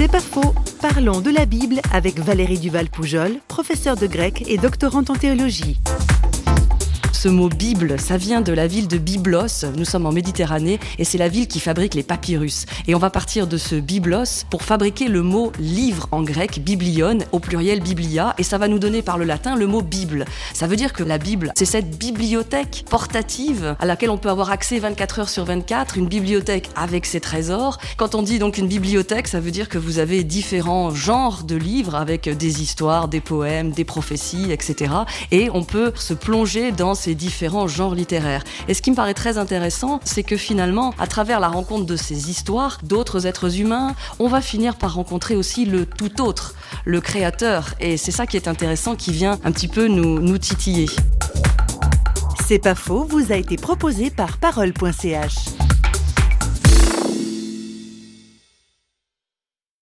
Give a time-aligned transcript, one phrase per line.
[0.00, 0.54] C'est pas faux.
[0.80, 5.78] Parlons de la Bible avec Valérie Duval-Poujol, professeure de grec et doctorante en théologie.
[7.20, 9.66] Ce mot Bible, ça vient de la ville de Byblos.
[9.76, 12.64] Nous sommes en Méditerranée et c'est la ville qui fabrique les papyrus.
[12.88, 17.18] Et on va partir de ce Byblos pour fabriquer le mot livre en grec, biblion,
[17.32, 20.24] au pluriel biblia, et ça va nous donner par le latin le mot Bible.
[20.54, 24.50] Ça veut dire que la Bible, c'est cette bibliothèque portative à laquelle on peut avoir
[24.50, 27.76] accès 24 heures sur 24, une bibliothèque avec ses trésors.
[27.98, 31.56] Quand on dit donc une bibliothèque, ça veut dire que vous avez différents genres de
[31.56, 34.94] livres avec des histoires, des poèmes, des prophéties, etc.
[35.32, 38.44] Et on peut se plonger dans ces différents genres littéraires.
[38.68, 41.96] Et ce qui me paraît très intéressant, c'est que finalement, à travers la rencontre de
[41.96, 46.54] ces histoires, d'autres êtres humains, on va finir par rencontrer aussi le tout autre,
[46.84, 47.74] le créateur.
[47.80, 50.86] Et c'est ça qui est intéressant, qui vient un petit peu nous, nous titiller.
[52.46, 55.59] C'est pas faux, vous a été proposé par parole.ch.